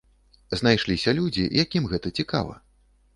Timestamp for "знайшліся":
0.59-1.13